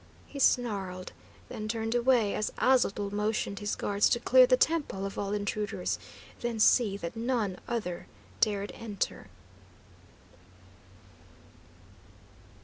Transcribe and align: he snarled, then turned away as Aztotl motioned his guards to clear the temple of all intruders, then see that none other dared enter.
he 0.25 0.39
snarled, 0.39 1.11
then 1.47 1.67
turned 1.67 1.93
away 1.93 2.33
as 2.33 2.51
Aztotl 2.57 3.11
motioned 3.11 3.59
his 3.59 3.75
guards 3.75 4.09
to 4.09 4.19
clear 4.19 4.47
the 4.47 4.57
temple 4.57 5.05
of 5.05 5.19
all 5.19 5.31
intruders, 5.31 5.99
then 6.39 6.59
see 6.59 6.97
that 6.97 7.15
none 7.15 7.59
other 7.67 8.07
dared 8.39 8.71
enter. 8.73 9.27